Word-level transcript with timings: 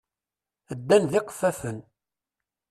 Ddan 0.79 1.03
d 1.11 1.13
iqeffafen. 1.19 1.77